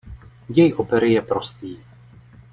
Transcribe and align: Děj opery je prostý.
Děj 0.49 0.73
opery 0.73 1.13
je 1.13 1.21
prostý. 1.21 1.77